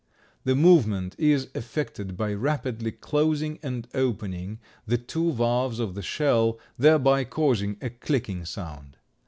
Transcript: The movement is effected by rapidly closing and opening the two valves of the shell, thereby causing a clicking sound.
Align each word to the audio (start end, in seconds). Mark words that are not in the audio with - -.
The 0.45 0.55
movement 0.55 1.15
is 1.19 1.49
effected 1.53 2.17
by 2.17 2.33
rapidly 2.33 2.91
closing 2.91 3.59
and 3.61 3.87
opening 3.93 4.59
the 4.87 4.97
two 4.97 5.31
valves 5.31 5.79
of 5.79 5.93
the 5.93 6.01
shell, 6.01 6.57
thereby 6.75 7.23
causing 7.23 7.77
a 7.81 7.91
clicking 7.91 8.45
sound. 8.45 8.97